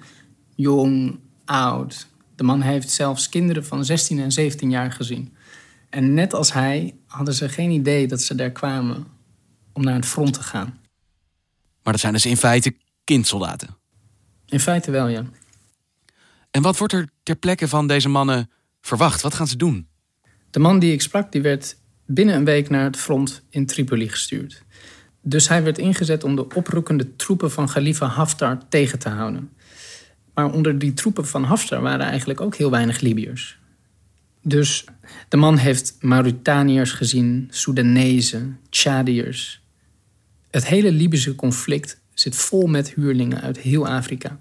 Jong, 0.55 1.19
oud. 1.45 2.07
De 2.39 2.45
man 2.45 2.61
heeft 2.61 2.89
zelfs 2.89 3.29
kinderen 3.29 3.65
van 3.65 3.85
16 3.85 4.19
en 4.19 4.31
17 4.31 4.69
jaar 4.69 4.91
gezien. 4.91 5.35
En 5.89 6.13
net 6.13 6.33
als 6.33 6.53
hij 6.53 6.95
hadden 7.05 7.33
ze 7.33 7.49
geen 7.49 7.69
idee 7.69 8.07
dat 8.07 8.21
ze 8.21 8.35
daar 8.35 8.51
kwamen 8.51 9.07
om 9.73 9.83
naar 9.83 9.95
het 9.95 10.05
front 10.05 10.33
te 10.33 10.43
gaan. 10.43 10.79
Maar 11.83 11.93
dat 11.93 11.99
zijn 11.99 12.13
dus 12.13 12.25
in 12.25 12.37
feite 12.37 12.75
kindsoldaten. 13.03 13.77
In 14.45 14.59
feite 14.59 14.91
wel, 14.91 15.07
ja. 15.07 15.23
En 16.51 16.61
wat 16.61 16.77
wordt 16.77 16.93
er 16.93 17.09
ter 17.23 17.35
plekke 17.35 17.67
van 17.67 17.87
deze 17.87 18.09
mannen 18.09 18.49
verwacht? 18.81 19.21
Wat 19.21 19.33
gaan 19.33 19.47
ze 19.47 19.57
doen? 19.57 19.87
De 20.49 20.59
man 20.59 20.79
die 20.79 20.93
ik 20.93 21.01
sprak, 21.01 21.31
die 21.31 21.41
werd 21.41 21.77
binnen 22.05 22.35
een 22.35 22.45
week 22.45 22.69
naar 22.69 22.83
het 22.83 22.97
front 22.97 23.41
in 23.49 23.65
Tripoli 23.65 24.09
gestuurd. 24.09 24.63
Dus 25.21 25.47
hij 25.47 25.63
werd 25.63 25.77
ingezet 25.77 26.23
om 26.23 26.35
de 26.35 26.55
oprukkende 26.55 27.15
troepen 27.15 27.51
van 27.51 27.67
Khalifa 27.67 28.07
Haftar 28.07 28.67
tegen 28.69 28.99
te 28.99 29.09
houden. 29.09 29.49
Maar 30.39 30.53
onder 30.53 30.79
die 30.79 30.93
troepen 30.93 31.27
van 31.27 31.43
Haftar 31.43 31.81
waren 31.81 32.05
eigenlijk 32.05 32.41
ook 32.41 32.55
heel 32.55 32.71
weinig 32.71 32.99
Libiërs. 32.99 33.57
Dus 34.41 34.85
de 35.29 35.37
man 35.37 35.57
heeft 35.57 35.95
Mauritaniërs 35.99 36.91
gezien, 36.91 37.47
Soedanezen, 37.51 38.59
Tjadiërs. 38.69 39.61
Het 40.49 40.67
hele 40.67 40.91
Libische 40.91 41.35
conflict 41.35 42.01
zit 42.13 42.35
vol 42.35 42.67
met 42.67 42.93
huurlingen 42.93 43.41
uit 43.41 43.57
heel 43.57 43.87
Afrika. 43.87 44.39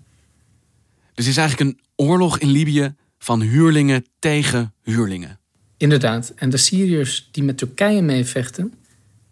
Dus 1.14 1.26
het 1.26 1.26
is 1.26 1.37
eigenlijk 1.37 1.71
een 1.71 1.81
oorlog 2.07 2.38
in 2.38 2.50
Libië 2.50 2.95
van 3.19 3.40
huurlingen 3.40 4.05
tegen 4.19 4.73
huurlingen. 4.83 5.38
Inderdaad. 5.76 6.33
En 6.37 6.50
de 6.50 6.57
Syriërs 6.57 7.28
die 7.31 7.43
met 7.43 7.59
Turkije 7.59 8.02
meevechten, 8.02 8.75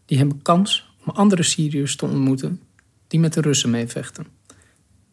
die 0.06 0.18
hebben 0.18 0.42
kans 0.42 0.94
om 1.04 1.12
andere 1.12 1.42
Syriërs 1.42 1.96
te 1.96 2.04
ontmoeten 2.04 2.61
die 3.06 3.20
met 3.20 3.32
de 3.32 3.40
Russen 3.40 3.70
meevechten. 3.70 4.36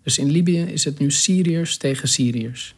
Dus 0.03 0.17
in 0.17 0.31
Libië 0.31 0.61
is 0.61 0.85
het 0.85 0.99
nu 0.99 1.11
Syriërs 1.11 1.77
tegen 1.77 2.07
Syriërs. 2.07 2.75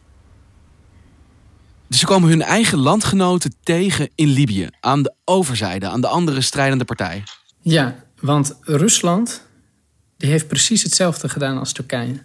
Dus 1.88 1.98
ze 1.98 2.06
komen 2.06 2.28
hun 2.28 2.42
eigen 2.42 2.78
landgenoten 2.78 3.54
tegen 3.62 4.08
in 4.14 4.28
Libië, 4.28 4.68
aan 4.80 5.02
de 5.02 5.14
overzijde, 5.24 5.88
aan 5.88 6.00
de 6.00 6.06
andere 6.06 6.40
strijdende 6.40 6.84
partij. 6.84 7.22
Ja, 7.60 8.04
want 8.20 8.56
Rusland 8.60 9.46
die 10.16 10.30
heeft 10.30 10.48
precies 10.48 10.82
hetzelfde 10.82 11.28
gedaan 11.28 11.58
als 11.58 11.72
Turkije. 11.72 12.24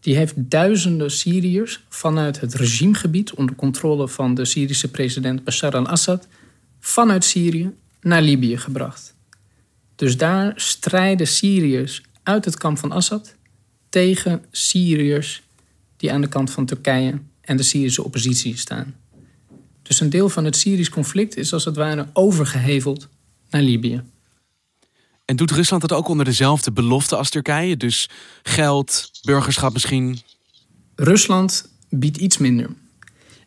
Die 0.00 0.16
heeft 0.16 0.34
duizenden 0.36 1.10
Syriërs 1.10 1.84
vanuit 1.88 2.40
het 2.40 2.54
regimegebied 2.54 3.32
onder 3.32 3.54
controle 3.54 4.08
van 4.08 4.34
de 4.34 4.44
Syrische 4.44 4.90
president 4.90 5.44
Bashar 5.44 5.76
al-Assad 5.76 6.28
vanuit 6.80 7.24
Syrië 7.24 7.74
naar 8.00 8.22
Libië 8.22 8.56
gebracht. 8.56 9.14
Dus 9.96 10.16
daar 10.16 10.52
strijden 10.56 11.26
Syriërs 11.26 12.02
uit 12.22 12.44
het 12.44 12.56
kamp 12.56 12.78
van 12.78 12.92
Assad 12.92 13.34
tegen 13.94 14.44
Syriërs 14.50 15.42
die 15.96 16.12
aan 16.12 16.20
de 16.20 16.28
kant 16.28 16.50
van 16.50 16.66
Turkije 16.66 17.18
en 17.40 17.56
de 17.56 17.62
Syrische 17.62 18.04
oppositie 18.04 18.56
staan. 18.56 18.94
Dus 19.82 20.00
een 20.00 20.10
deel 20.10 20.28
van 20.28 20.44
het 20.44 20.56
Syrisch 20.56 20.90
conflict 20.90 21.36
is 21.36 21.52
als 21.52 21.64
het 21.64 21.76
ware 21.76 22.08
overgeheveld 22.12 23.08
naar 23.50 23.62
Libië. 23.62 24.02
En 25.24 25.36
doet 25.36 25.50
Rusland 25.50 25.82
dat 25.82 25.92
ook 25.92 26.08
onder 26.08 26.24
dezelfde 26.24 26.72
belofte 26.72 27.16
als 27.16 27.30
Turkije? 27.30 27.76
Dus 27.76 28.08
geld, 28.42 29.10
burgerschap 29.22 29.72
misschien? 29.72 30.18
Rusland 30.94 31.68
biedt 31.88 32.16
iets 32.16 32.38
minder. 32.38 32.70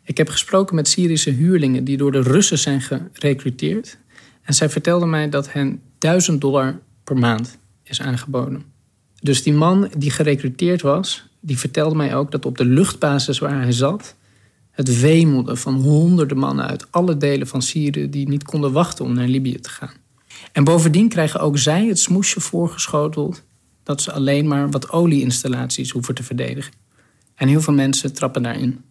Ik 0.04 0.16
heb 0.16 0.28
gesproken 0.28 0.74
met 0.74 0.88
Syrische 0.88 1.30
huurlingen 1.30 1.84
die 1.84 1.96
door 1.96 2.12
de 2.12 2.22
Russen 2.22 2.58
zijn 2.58 2.80
gerecruiteerd. 2.80 3.98
En 4.42 4.54
zij 4.54 4.70
vertelden 4.70 5.10
mij 5.10 5.28
dat 5.28 5.52
hen 5.52 5.82
1000 5.98 6.40
dollar 6.40 6.80
per 7.04 7.16
maand 7.16 7.58
is 7.82 8.00
aangeboden. 8.00 8.76
Dus 9.20 9.42
die 9.42 9.52
man 9.52 9.90
die 9.96 10.10
gerecruiteerd 10.10 10.82
was, 10.82 11.28
die 11.40 11.58
vertelde 11.58 11.94
mij 11.94 12.16
ook 12.16 12.30
dat 12.30 12.46
op 12.46 12.58
de 12.58 12.64
luchtbasis 12.64 13.38
waar 13.38 13.62
hij 13.62 13.72
zat, 13.72 14.14
het 14.70 15.00
wemelde 15.00 15.56
van 15.56 15.74
honderden 15.74 16.38
mannen 16.38 16.66
uit 16.66 16.92
alle 16.92 17.16
delen 17.16 17.46
van 17.46 17.62
Syrië 17.62 18.10
die 18.10 18.28
niet 18.28 18.44
konden 18.44 18.72
wachten 18.72 19.04
om 19.04 19.14
naar 19.14 19.28
Libië 19.28 19.60
te 19.60 19.68
gaan. 19.68 19.92
En 20.52 20.64
bovendien 20.64 21.08
krijgen 21.08 21.40
ook 21.40 21.58
zij 21.58 21.86
het 21.86 21.98
smoesje 21.98 22.40
voorgeschoteld 22.40 23.42
dat 23.82 24.02
ze 24.02 24.12
alleen 24.12 24.48
maar 24.48 24.70
wat 24.70 24.90
olieinstallaties 24.90 25.90
hoeven 25.90 26.14
te 26.14 26.22
verdedigen. 26.22 26.72
En 27.34 27.48
heel 27.48 27.60
veel 27.60 27.74
mensen 27.74 28.12
trappen 28.12 28.42
daarin. 28.42 28.84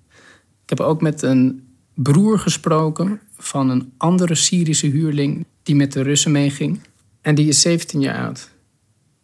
Ik 0.63 0.69
heb 0.69 0.79
ook 0.79 1.01
met 1.01 1.21
een 1.21 1.67
broer 1.93 2.39
gesproken 2.39 3.19
van 3.37 3.69
een 3.69 3.91
andere 3.97 4.35
Syrische 4.35 4.87
huurling 4.87 5.45
die 5.63 5.75
met 5.75 5.93
de 5.93 6.01
Russen 6.01 6.31
meeging. 6.31 6.79
En 7.21 7.35
die 7.35 7.47
is 7.47 7.61
17 7.61 8.01
jaar 8.01 8.25
oud. 8.25 8.49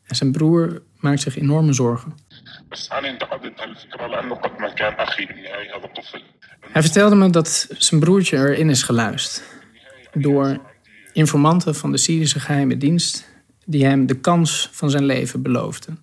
En 0.03 0.15
zijn 0.15 0.31
broer 0.31 0.81
maakt 1.03 1.21
zich 1.21 1.37
enorme 1.37 1.73
zorgen. 1.73 2.13
Hij 6.71 6.81
vertelde 6.81 7.15
me 7.15 7.29
dat 7.29 7.67
zijn 7.77 7.99
broertje 7.99 8.37
erin 8.37 8.69
is 8.69 8.83
geluisterd. 8.83 9.43
Door 10.13 10.59
informanten 11.13 11.75
van 11.75 11.91
de 11.91 11.97
Syrische 11.97 12.39
geheime 12.39 12.77
dienst 12.77 13.31
die 13.65 13.85
hem 13.85 14.05
de 14.05 14.19
kans 14.19 14.69
van 14.71 14.89
zijn 14.89 15.05
leven 15.05 15.41
beloofden. 15.41 15.99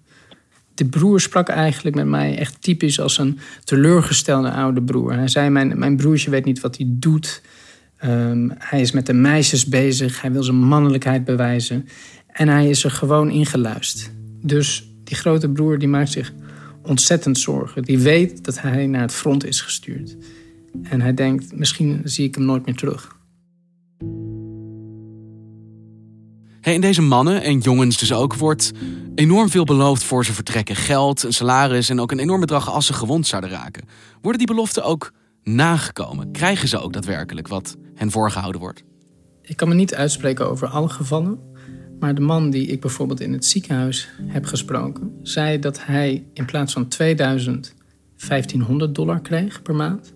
De 0.74 0.84
broer 0.84 1.20
sprak 1.20 1.48
eigenlijk 1.48 1.96
met 1.96 2.06
mij 2.06 2.38
echt 2.38 2.62
typisch 2.62 3.00
als 3.00 3.18
een 3.18 3.38
teleurgestelde 3.64 4.50
oude 4.50 4.82
broer. 4.82 5.12
Hij 5.12 5.28
zei: 5.28 5.48
Mijn, 5.48 5.78
mijn 5.78 5.96
broertje 5.96 6.30
weet 6.30 6.44
niet 6.44 6.60
wat 6.60 6.76
hij 6.76 6.86
doet. 6.88 7.42
Ehm, 7.96 8.48
hij 8.58 8.80
is 8.80 8.92
met 8.92 9.06
de 9.06 9.12
meisjes 9.12 9.66
bezig. 9.66 10.20
Hij 10.20 10.32
wil 10.32 10.42
zijn 10.42 10.56
mannelijkheid 10.56 11.24
bewijzen. 11.24 11.88
En 12.26 12.48
hij 12.48 12.68
is 12.68 12.84
er 12.84 12.90
gewoon 12.90 13.30
ingeluisterd. 13.30 14.10
Dus 14.42 14.89
die 15.10 15.18
grote 15.18 15.48
broer 15.48 15.78
die 15.78 15.88
maakt 15.88 16.10
zich 16.10 16.32
ontzettend 16.82 17.38
zorgen. 17.38 17.82
Die 17.82 17.98
weet 17.98 18.44
dat 18.44 18.60
hij 18.60 18.86
naar 18.86 19.00
het 19.00 19.12
front 19.12 19.44
is 19.44 19.60
gestuurd. 19.60 20.16
En 20.82 21.00
hij 21.00 21.14
denkt: 21.14 21.56
misschien 21.56 22.00
zie 22.04 22.26
ik 22.26 22.34
hem 22.34 22.44
nooit 22.44 22.66
meer 22.66 22.74
terug. 22.74 23.18
Hey, 26.60 26.74
en 26.74 26.80
deze 26.80 27.02
mannen 27.02 27.42
en 27.42 27.58
jongens 27.58 27.98
dus 27.98 28.12
ook 28.12 28.34
wordt 28.34 28.72
enorm 29.14 29.48
veel 29.48 29.64
beloofd 29.64 30.02
voor 30.02 30.24
ze 30.24 30.32
vertrekken. 30.32 30.76
Geld, 30.76 31.22
een 31.22 31.32
salaris 31.32 31.88
en 31.88 32.00
ook 32.00 32.12
een 32.12 32.18
enorm 32.18 32.40
bedrag 32.40 32.70
als 32.70 32.86
ze 32.86 32.92
gewond 32.92 33.26
zouden 33.26 33.50
raken. 33.50 33.84
Worden 34.20 34.38
die 34.38 34.54
beloften 34.54 34.84
ook 34.84 35.12
nagekomen? 35.42 36.32
Krijgen 36.32 36.68
ze 36.68 36.78
ook 36.78 36.92
daadwerkelijk 36.92 37.48
wat 37.48 37.76
hen 37.94 38.10
voorgehouden 38.10 38.60
wordt? 38.60 38.82
Ik 39.42 39.56
kan 39.56 39.68
me 39.68 39.74
niet 39.74 39.94
uitspreken 39.94 40.50
over 40.50 40.68
alle 40.68 40.88
gevallen. 40.88 41.49
Maar 42.00 42.14
de 42.14 42.20
man 42.20 42.50
die 42.50 42.66
ik 42.66 42.80
bijvoorbeeld 42.80 43.20
in 43.20 43.32
het 43.32 43.44
ziekenhuis 43.44 44.08
heb 44.26 44.44
gesproken, 44.44 45.12
zei 45.22 45.58
dat 45.58 45.84
hij 45.84 46.24
in 46.32 46.44
plaats 46.44 46.72
van 46.72 46.88
2000 46.88 47.74
1500 48.28 48.94
dollar 48.94 49.20
kreeg 49.20 49.62
per 49.62 49.74
maand. 49.74 50.14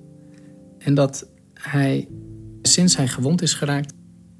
En 0.78 0.94
dat 0.94 1.28
hij 1.54 2.08
sinds 2.62 2.96
hij 2.96 3.08
gewond 3.08 3.42
is 3.42 3.52
geraakt 3.52 3.92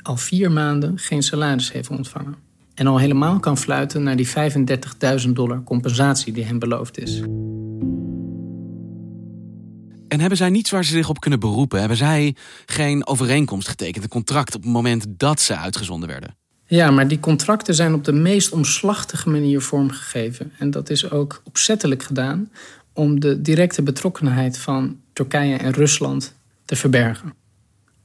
al 0.03 0.17
vier 0.17 0.53
maanden 0.53 0.99
geen 0.99 1.23
salaris 1.23 1.73
heeft 1.73 1.91
ontvangen. 1.91 2.35
En 2.75 2.87
al 2.87 2.99
helemaal 2.99 3.41
kan 3.41 3.59
fluiten 3.59 4.03
naar 4.03 4.17
die 4.17 4.29
35.000 5.25 5.31
dollar 5.33 5.63
compensatie 5.63 6.33
die 6.33 6.45
hem 6.45 6.59
beloofd 6.59 6.99
is. 6.99 7.21
En 10.09 10.21
hebben 10.21 10.39
zij 10.39 10.51
niets 10.51 10.71
waar 10.71 10.85
ze 10.85 10.93
zich 10.93 11.09
op 11.09 11.21
kunnen 11.21 11.41
beroepen? 11.41 11.79
Hebben 11.79 11.97
zij 11.97 12.37
geen 12.67 13.07
overeenkomst 13.07 13.69
getekend, 13.69 14.05
een 14.05 14.11
contract 14.11 14.55
op 14.55 14.63
het 14.63 14.73
moment 14.73 15.07
dat 15.09 15.41
ze 15.41 15.57
uitgezonden 15.57 16.09
werden? 16.09 16.37
Ja, 16.67 16.91
maar 16.91 17.09
die 17.09 17.21
contracten 17.21 17.75
zijn 17.75 17.95
op 17.95 18.05
de 18.05 18.13
meest 18.13 18.53
omslachtige 18.53 19.31
manier 19.31 19.61
vormgegeven. 19.61 20.53
En 20.59 20.71
dat 20.71 20.91
is 20.91 21.11
ook 21.11 21.43
opzettelijk 21.45 22.03
gedaan 22.03 22.51
om 22.93 23.21
de 23.21 23.43
directe 23.43 23.83
betrokkenheid 23.83 24.59
van 24.59 25.01
Turkije 25.13 25.57
en 25.57 25.73
Rusland 25.73 26.35
te 26.65 26.77
verbergen. 26.77 27.35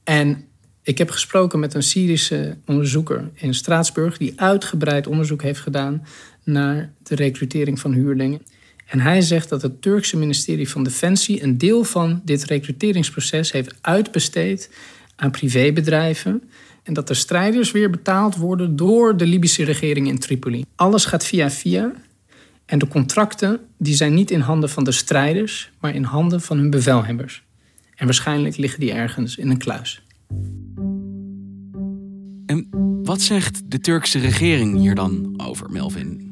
En 0.04 0.44
ik 0.82 0.98
heb 0.98 1.10
gesproken 1.10 1.58
met 1.58 1.74
een 1.74 1.82
Syrische 1.82 2.56
onderzoeker 2.66 3.30
in 3.34 3.54
Straatsburg... 3.54 4.18
die 4.18 4.32
uitgebreid 4.36 5.06
onderzoek 5.06 5.42
heeft 5.42 5.60
gedaan 5.60 6.02
naar 6.44 6.92
de 7.02 7.14
recrutering 7.14 7.80
van 7.80 7.92
huurlingen. 7.92 8.42
En 8.86 9.00
hij 9.00 9.20
zegt 9.20 9.48
dat 9.48 9.62
het 9.62 9.82
Turkse 9.82 10.16
ministerie 10.16 10.68
van 10.68 10.82
Defensie... 10.82 11.42
een 11.42 11.58
deel 11.58 11.84
van 11.84 12.20
dit 12.24 12.44
recruteringsproces 12.44 13.52
heeft 13.52 13.74
uitbesteed 13.80 14.70
aan 15.16 15.30
privébedrijven... 15.30 16.42
en 16.82 16.94
dat 16.94 17.08
de 17.08 17.14
strijders 17.14 17.70
weer 17.70 17.90
betaald 17.90 18.36
worden 18.36 18.76
door 18.76 19.16
de 19.16 19.26
Libische 19.26 19.64
regering 19.64 20.08
in 20.08 20.18
Tripoli. 20.18 20.64
Alles 20.74 21.04
gaat 21.04 21.24
via 21.24 21.50
via... 21.50 21.92
En 22.70 22.78
de 22.78 22.88
contracten 22.88 23.60
die 23.78 23.94
zijn 23.94 24.14
niet 24.14 24.30
in 24.30 24.40
handen 24.40 24.68
van 24.68 24.84
de 24.84 24.92
strijders, 24.92 25.70
maar 25.80 25.94
in 25.94 26.02
handen 26.02 26.40
van 26.40 26.58
hun 26.58 26.70
bevelhebbers. 26.70 27.42
En 27.94 28.04
waarschijnlijk 28.04 28.56
liggen 28.56 28.80
die 28.80 28.92
ergens 28.92 29.36
in 29.36 29.50
een 29.50 29.58
kluis. 29.58 30.02
En 32.46 32.68
wat 33.02 33.20
zegt 33.20 33.62
de 33.70 33.80
Turkse 33.80 34.18
regering 34.18 34.78
hier 34.78 34.94
dan 34.94 35.34
over, 35.36 35.70
Melvin? 35.70 36.28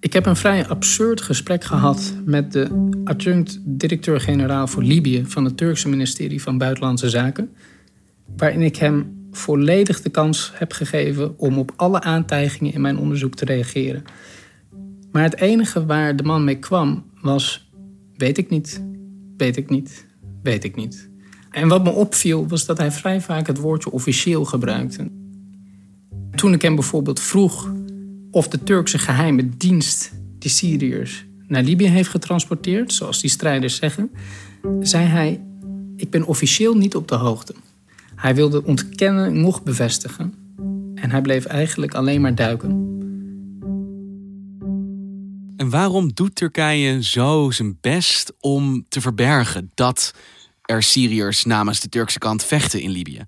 Ik 0.00 0.12
heb 0.12 0.26
een 0.26 0.36
vrij 0.36 0.66
absurd 0.66 1.20
gesprek 1.20 1.64
gehad 1.64 2.14
met 2.24 2.52
de 2.52 2.90
adjunct-directeur-generaal 3.04 4.66
voor 4.66 4.82
Libië 4.82 5.24
van 5.26 5.44
het 5.44 5.56
Turkse 5.56 5.88
ministerie 5.88 6.42
van 6.42 6.58
Buitenlandse 6.58 7.08
Zaken, 7.08 7.50
waarin 8.36 8.62
ik 8.62 8.76
hem 8.76 9.26
volledig 9.30 10.02
de 10.02 10.10
kans 10.10 10.52
heb 10.54 10.72
gegeven 10.72 11.38
om 11.38 11.58
op 11.58 11.72
alle 11.76 12.00
aantijgingen 12.00 12.72
in 12.72 12.80
mijn 12.80 12.98
onderzoek 12.98 13.34
te 13.34 13.44
reageren. 13.44 14.04
Maar 15.12 15.22
het 15.22 15.40
enige 15.40 15.86
waar 15.86 16.16
de 16.16 16.22
man 16.22 16.44
mee 16.44 16.58
kwam 16.58 17.04
was: 17.22 17.70
weet 18.16 18.38
ik 18.38 18.50
niet, 18.50 18.84
weet 19.36 19.56
ik 19.56 19.70
niet, 19.70 20.06
weet 20.42 20.64
ik 20.64 20.76
niet. 20.76 21.10
En 21.50 21.68
wat 21.68 21.84
me 21.84 21.90
opviel 21.90 22.48
was 22.48 22.66
dat 22.66 22.78
hij 22.78 22.92
vrij 22.92 23.20
vaak 23.20 23.46
het 23.46 23.58
woordje 23.58 23.90
officieel 23.90 24.44
gebruikte. 24.44 25.10
Toen 26.34 26.52
ik 26.52 26.62
hem 26.62 26.74
bijvoorbeeld 26.74 27.20
vroeg 27.20 27.72
of 28.30 28.48
de 28.48 28.62
Turkse 28.62 28.98
geheime 28.98 29.48
dienst 29.56 30.12
die 30.38 30.50
Syriërs 30.50 31.26
naar 31.46 31.62
Libië 31.62 31.88
heeft 31.88 32.08
getransporteerd, 32.08 32.92
zoals 32.92 33.20
die 33.20 33.30
strijders 33.30 33.76
zeggen, 33.76 34.10
zei 34.80 35.06
hij: 35.06 35.40
Ik 35.96 36.10
ben 36.10 36.26
officieel 36.26 36.76
niet 36.76 36.96
op 36.96 37.08
de 37.08 37.14
hoogte. 37.14 37.54
Hij 38.18 38.34
wilde 38.34 38.64
ontkennen 38.64 39.40
nog 39.40 39.62
bevestigen. 39.62 40.34
En 40.94 41.10
hij 41.10 41.20
bleef 41.20 41.44
eigenlijk 41.44 41.94
alleen 41.94 42.20
maar 42.20 42.34
duiken. 42.34 42.70
En 45.56 45.70
waarom 45.70 46.12
doet 46.14 46.34
Turkije 46.34 47.02
zo 47.02 47.50
zijn 47.50 47.78
best 47.80 48.32
om 48.40 48.84
te 48.88 49.00
verbergen 49.00 49.70
dat 49.74 50.14
er 50.62 50.82
Syriërs 50.82 51.44
namens 51.44 51.80
de 51.80 51.88
Turkse 51.88 52.18
kant 52.18 52.44
vechten 52.44 52.80
in 52.80 52.90
Libië? 52.90 53.24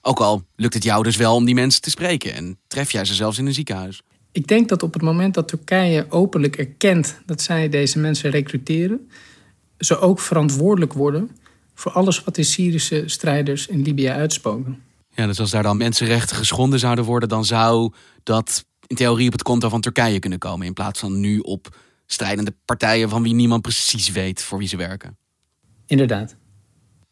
Ook 0.00 0.18
al 0.18 0.44
lukt 0.56 0.74
het 0.74 0.84
jou 0.84 1.02
dus 1.02 1.16
wel 1.16 1.34
om 1.34 1.44
die 1.44 1.54
mensen 1.54 1.80
te 1.80 1.90
spreken 1.90 2.34
en 2.34 2.58
tref 2.66 2.90
jij 2.90 3.04
ze 3.04 3.14
zelfs 3.14 3.38
in 3.38 3.46
een 3.46 3.54
ziekenhuis. 3.54 4.02
Ik 4.32 4.46
denk 4.46 4.68
dat 4.68 4.82
op 4.82 4.92
het 4.92 5.02
moment 5.02 5.34
dat 5.34 5.48
Turkije 5.48 6.06
openlijk 6.08 6.56
erkent 6.56 7.20
dat 7.26 7.42
zij 7.42 7.68
deze 7.68 7.98
mensen 7.98 8.30
recruteren, 8.30 9.10
ze 9.78 9.98
ook 9.98 10.20
verantwoordelijk 10.20 10.92
worden 10.92 11.30
voor 11.76 11.92
alles 11.92 12.24
wat 12.24 12.34
de 12.34 12.42
Syrische 12.42 13.02
strijders 13.06 13.66
in 13.66 13.82
Libië 13.82 14.08
uitspoken. 14.08 14.82
Ja, 15.14 15.26
dus 15.26 15.40
als 15.40 15.50
daar 15.50 15.62
dan 15.62 15.76
mensenrechten 15.76 16.36
geschonden 16.36 16.78
zouden 16.78 17.04
worden, 17.04 17.28
dan 17.28 17.44
zou 17.44 17.92
dat 18.22 18.64
in 18.86 18.96
theorie 18.96 19.26
op 19.26 19.32
het 19.32 19.42
konto 19.42 19.68
van 19.68 19.80
Turkije 19.80 20.18
kunnen 20.18 20.38
komen. 20.38 20.66
In 20.66 20.72
plaats 20.72 21.00
van 21.00 21.20
nu 21.20 21.38
op 21.38 21.76
strijdende 22.06 22.54
partijen 22.64 23.08
van 23.08 23.22
wie 23.22 23.34
niemand 23.34 23.62
precies 23.62 24.10
weet 24.10 24.42
voor 24.42 24.58
wie 24.58 24.68
ze 24.68 24.76
werken. 24.76 25.18
Inderdaad. 25.86 26.36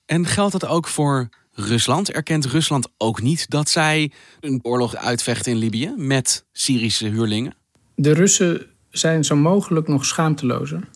En 0.06 0.26
geldt 0.26 0.52
dat 0.52 0.66
ook 0.66 0.86
voor 0.86 1.28
Rusland? 1.52 2.10
Erkent 2.10 2.44
Rusland 2.44 2.88
ook 2.98 3.22
niet 3.22 3.50
dat 3.50 3.68
zij 3.68 4.12
een 4.40 4.60
oorlog 4.62 4.96
uitvechten 4.96 5.52
in 5.52 5.58
Libië 5.58 5.94
met 5.96 6.44
Syrische 6.52 7.06
huurlingen? 7.06 7.54
De 7.94 8.12
Russen 8.12 8.66
zijn 8.90 9.24
zo 9.24 9.36
mogelijk 9.36 9.88
nog 9.88 10.04
schaamtelozer. 10.04 10.88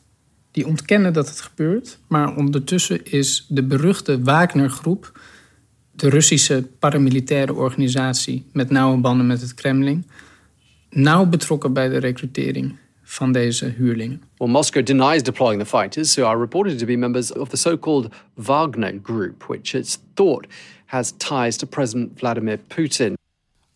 Die 0.51 0.67
ontkennen 0.67 1.13
dat 1.13 1.29
het 1.29 1.41
gebeurt, 1.41 1.99
maar 2.07 2.37
ondertussen 2.37 3.05
is 3.05 3.47
de 3.49 3.63
beruchte 3.63 4.23
Wagner-groep, 4.23 5.21
de 5.91 6.09
Russische 6.09 6.69
paramilitaire 6.79 7.55
organisatie 7.55 8.47
met 8.53 8.71
nauwe 8.71 8.97
banden 8.97 9.27
met 9.27 9.41
het 9.41 9.55
Kremlin, 9.55 10.07
nauw 10.91 11.27
betrokken 11.27 11.73
bij 11.73 11.89
de 11.89 11.99
recrutering 11.99 12.77
van 13.03 13.33
deze 13.33 13.65
huurlingen. 13.65 14.23
Well, 14.37 14.49
Moscow 14.49 14.87
denies 14.87 15.23
deploying 15.23 15.63
the 15.63 15.69
fighters, 15.69 16.15
who 16.15 16.27
are 16.27 16.41
reported 16.41 16.79
to 16.79 16.87
be 16.87 16.97
members 16.97 17.33
of 17.33 17.49
the 17.49 17.57
so-called 17.57 18.15
Wagner 18.35 19.01
Group, 19.03 19.45
which 19.47 19.75
it's 19.75 19.99
thought 20.15 20.47
has 20.87 21.13
ties 21.17 21.57
to 21.57 21.67
President 21.67 22.11
Vladimir 22.17 22.59
Putin. 22.75 23.17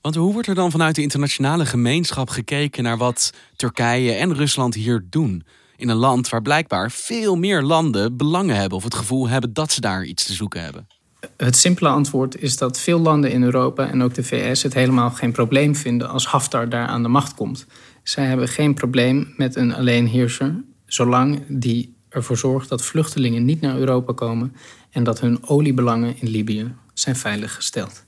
Want 0.00 0.14
hoe 0.14 0.32
wordt 0.32 0.48
er 0.48 0.54
dan 0.54 0.70
vanuit 0.70 0.94
de 0.94 1.02
internationale 1.02 1.66
gemeenschap 1.66 2.28
gekeken 2.28 2.82
naar 2.82 2.96
wat 2.96 3.32
Turkije 3.56 4.12
en 4.12 4.34
Rusland 4.34 4.74
hier 4.74 5.04
doen? 5.10 5.44
In 5.82 5.88
een 5.88 5.96
land 5.96 6.28
waar 6.28 6.42
blijkbaar 6.42 6.90
veel 6.90 7.36
meer 7.36 7.62
landen 7.62 8.16
belangen 8.16 8.56
hebben 8.56 8.78
of 8.78 8.84
het 8.84 8.94
gevoel 8.94 9.28
hebben 9.28 9.52
dat 9.52 9.72
ze 9.72 9.80
daar 9.80 10.04
iets 10.04 10.24
te 10.24 10.32
zoeken 10.32 10.62
hebben. 10.62 10.86
Het 11.36 11.56
simpele 11.56 11.88
antwoord 11.88 12.40
is 12.40 12.56
dat 12.56 12.78
veel 12.78 12.98
landen 12.98 13.32
in 13.32 13.42
Europa 13.42 13.88
en 13.88 14.02
ook 14.02 14.14
de 14.14 14.24
VS 14.24 14.62
het 14.62 14.74
helemaal 14.74 15.10
geen 15.10 15.32
probleem 15.32 15.76
vinden 15.76 16.08
als 16.08 16.26
Haftar 16.26 16.68
daar 16.68 16.86
aan 16.86 17.02
de 17.02 17.08
macht 17.08 17.34
komt. 17.34 17.66
Zij 18.02 18.24
hebben 18.24 18.48
geen 18.48 18.74
probleem 18.74 19.34
met 19.36 19.56
een 19.56 19.74
alleenheerser, 19.74 20.64
zolang 20.86 21.42
die 21.48 21.96
ervoor 22.08 22.38
zorgt 22.38 22.68
dat 22.68 22.82
vluchtelingen 22.82 23.44
niet 23.44 23.60
naar 23.60 23.76
Europa 23.76 24.12
komen 24.12 24.54
en 24.90 25.04
dat 25.04 25.20
hun 25.20 25.48
oliebelangen 25.48 26.14
in 26.20 26.28
Libië 26.28 26.74
zijn 26.94 27.16
veiliggesteld. 27.16 28.04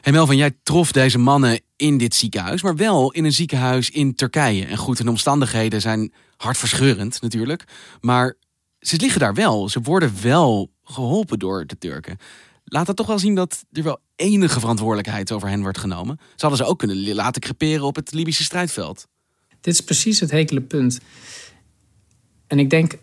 Hey 0.00 0.12
Melvin, 0.12 0.36
jij 0.36 0.56
trof 0.62 0.92
deze 0.92 1.18
mannen 1.18 1.60
in 1.78 1.98
dit 1.98 2.14
ziekenhuis, 2.14 2.62
maar 2.62 2.76
wel 2.76 3.12
in 3.12 3.24
een 3.24 3.32
ziekenhuis 3.32 3.90
in 3.90 4.14
Turkije. 4.14 4.64
En 4.64 4.76
goed, 4.76 5.02
de 5.02 5.08
omstandigheden 5.08 5.80
zijn 5.80 6.12
hartverscheurend 6.36 7.20
natuurlijk. 7.20 7.64
Maar 8.00 8.36
ze 8.78 8.96
liggen 8.96 9.20
daar 9.20 9.34
wel. 9.34 9.68
Ze 9.68 9.80
worden 9.80 10.12
wel 10.22 10.70
geholpen 10.82 11.38
door 11.38 11.66
de 11.66 11.78
Turken. 11.78 12.18
Laat 12.64 12.86
dat 12.86 12.96
toch 12.96 13.06
wel 13.06 13.18
zien 13.18 13.34
dat 13.34 13.64
er 13.72 13.82
wel 13.82 14.00
enige 14.16 14.60
verantwoordelijkheid 14.60 15.32
over 15.32 15.48
hen 15.48 15.62
wordt 15.62 15.78
genomen. 15.78 16.18
Ze 16.20 16.46
hadden 16.46 16.58
ze 16.58 16.64
ook 16.64 16.78
kunnen 16.78 17.14
laten 17.14 17.40
creperen 17.40 17.84
op 17.84 17.96
het 17.96 18.12
Libische 18.12 18.44
strijdveld. 18.44 19.06
Dit 19.60 19.74
is 19.74 19.80
precies 19.80 20.20
het 20.20 20.30
hekele 20.30 20.60
punt. 20.60 21.00
En 22.46 22.58
ik 22.58 22.70
denk, 22.70 22.98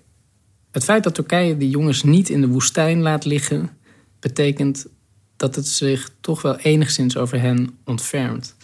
het 0.71 0.83
feit 0.83 1.03
dat 1.03 1.15
Turkije 1.15 1.57
die 1.57 1.69
jongens 1.69 2.03
niet 2.03 2.29
in 2.29 2.41
de 2.41 2.47
woestijn 2.47 3.01
laat 3.01 3.25
liggen, 3.25 3.77
betekent 4.19 4.85
dat 5.45 5.55
het 5.55 5.67
zich 5.67 6.09
toch 6.21 6.41
wel 6.41 6.57
enigszins 6.57 7.17
over 7.17 7.39
hen 7.41 7.77
ontfermt. 7.83 8.55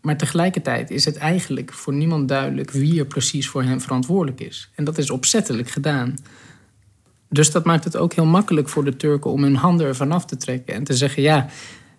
Maar 0.00 0.16
tegelijkertijd 0.16 0.90
is 0.90 1.04
het 1.04 1.16
eigenlijk 1.16 1.72
voor 1.72 1.92
niemand 1.94 2.28
duidelijk 2.28 2.70
wie 2.70 2.98
er 2.98 3.06
precies 3.06 3.48
voor 3.48 3.62
hen 3.62 3.80
verantwoordelijk 3.80 4.40
is. 4.40 4.70
En 4.74 4.84
dat 4.84 4.98
is 4.98 5.10
opzettelijk 5.10 5.70
gedaan. 5.70 6.16
Dus 7.28 7.50
dat 7.50 7.64
maakt 7.64 7.84
het 7.84 7.96
ook 7.96 8.12
heel 8.12 8.26
makkelijk 8.26 8.68
voor 8.68 8.84
de 8.84 8.96
Turken 8.96 9.30
om 9.30 9.42
hun 9.42 9.56
handen 9.56 9.86
ervan 9.86 10.12
af 10.12 10.24
te 10.24 10.36
trekken 10.36 10.74
en 10.74 10.84
te 10.84 10.96
zeggen: 10.96 11.22
ja, 11.22 11.48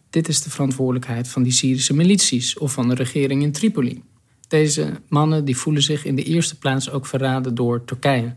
dit 0.10 0.28
is 0.28 0.42
de 0.42 0.50
verantwoordelijkheid 0.50 1.28
van 1.28 1.44
die 1.44 1.52
Syrische 1.52 1.94
milities 1.94 2.58
of 2.58 2.74
van 2.74 2.88
de 2.88 2.96
regering 2.96 3.42
in 3.42 3.52
Tripoli. 3.52 4.04
Deze 4.48 5.02
mannen 5.08 5.46
die 5.46 5.58
voelen 5.58 5.84
zich 5.84 6.06
in 6.06 6.16
de 6.16 6.24
eerste 6.24 6.58
plaats 6.58 6.90
ook 6.90 7.06
verraden 7.06 7.56
door 7.56 7.86
Turkije. 7.86 8.36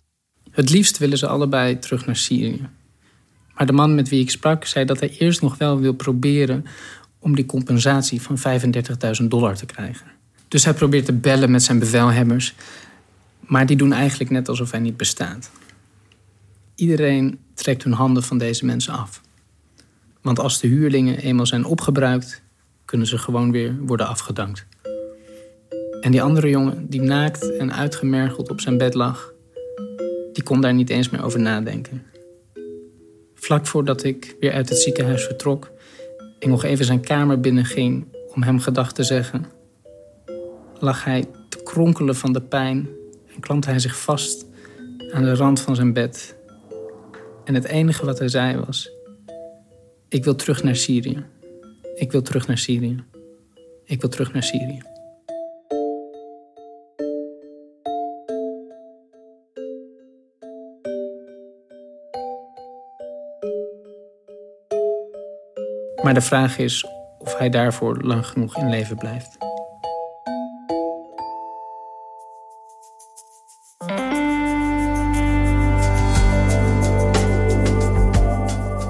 Het 0.51 0.71
liefst 0.71 0.99
willen 0.99 1.19
ze 1.19 1.27
allebei 1.27 1.79
terug 1.79 2.07
naar 2.07 2.17
Syrië. 2.17 2.69
Maar 3.55 3.67
de 3.67 3.73
man 3.73 3.95
met 3.95 4.09
wie 4.09 4.21
ik 4.21 4.31
sprak 4.31 4.65
zei 4.65 4.85
dat 4.85 5.01
hij 5.01 5.17
eerst 5.19 5.43
nog 5.43 5.59
wel 5.59 5.81
wil 5.81 5.93
proberen 5.93 6.65
om 7.19 7.35
die 7.35 7.47
compensatie 7.47 8.23
van 8.23 8.39
35.000 8.39 9.25
dollar 9.29 9.57
te 9.57 9.67
krijgen. 9.67 10.07
Dus 10.49 10.65
hij 10.65 10.75
probeert 10.75 11.05
te 11.05 11.13
bellen 11.13 11.51
met 11.51 11.63
zijn 11.63 11.79
bevelhebbers, 11.79 12.55
maar 13.41 13.67
die 13.67 13.77
doen 13.77 13.93
eigenlijk 13.93 14.31
net 14.31 14.49
alsof 14.49 14.71
hij 14.71 14.81
niet 14.81 14.97
bestaat. 14.97 15.51
Iedereen 16.75 17.39
trekt 17.60 17.84
hun 17.84 17.94
handen 17.94 18.24
van 18.24 18.38
deze 18.38 18.66
mensen 18.66 18.94
af. 18.94 19.22
Want 20.22 20.40
als 20.40 20.60
de 20.60 20.68
huurlingen 20.68 21.18
eenmaal 21.18 21.46
zijn 21.46 21.66
opgebruikt, 21.66 22.42
kunnen 22.86 23.08
ze 23.08 23.18
gewoon 23.18 23.52
weer 23.52 23.76
worden 23.80 24.08
afgedankt. 24.08 24.66
En 26.02 26.12
die 26.12 26.22
andere 26.22 26.50
jongen, 26.50 26.90
die 26.90 27.02
naakt 27.02 27.58
en 27.58 27.74
uitgemergeld 27.74 28.50
op 28.50 28.62
zijn 28.62 28.78
bed 28.78 28.94
lag, 28.94 29.34
die 30.34 30.44
kon 30.44 30.62
daar 30.62 30.74
niet 30.74 30.90
eens 30.90 31.10
meer 31.10 31.24
over 31.24 31.40
nadenken. 31.40 32.04
Vlak 33.36 33.68
voordat 33.68 34.04
ik 34.04 34.36
weer 34.40 34.52
uit 34.52 34.70
het 34.70 34.78
ziekenhuis 34.78 35.24
vertrok 35.24 35.72
en 36.40 36.50
nog 36.50 36.64
even 36.64 36.86
zijn 36.86 37.02
kamer 37.02 37.40
binnenging 37.40 38.06
om 38.34 38.44
hem 38.44 38.60
gedag 38.60 38.94
te 38.94 39.04
zeggen, 39.04 39.46
lag 40.80 41.04
hij 41.04 41.26
te 41.50 41.64
kronkelen 41.64 42.16
van 42.16 42.34
de 42.34 42.42
pijn 42.42 42.90
en 43.34 43.40
klampte 43.40 43.70
hij 43.70 43.80
zich 43.80 44.00
vast 44.00 44.46
aan 45.12 45.24
de 45.24 45.36
rand 45.36 45.60
van 45.60 45.76
zijn 45.76 45.94
bed. 45.94 46.38
En 47.50 47.56
het 47.56 47.66
enige 47.66 48.06
wat 48.06 48.20
hij 48.20 48.28
zei 48.28 48.58
was: 48.58 48.92
Ik 50.10 50.24
wil 50.24 50.36
terug 50.36 50.64
naar 50.64 50.76
Syrië. 50.76 51.26
Ik 51.96 52.12
wil 52.12 52.22
terug 52.22 52.48
naar 52.48 52.58
Syrië. 52.58 53.04
Ik 53.84 54.02
wil 54.02 54.10
terug 54.10 54.34
naar 54.34 54.44
Syrië. 54.44 54.82
Maar 66.04 66.14
de 66.14 66.22
vraag 66.22 66.58
is 66.58 66.86
of 67.20 67.38
hij 67.38 67.50
daarvoor 67.50 68.02
lang 68.02 68.26
genoeg 68.26 68.58
in 68.58 68.70
leven 68.70 68.98
blijft. 68.98 69.39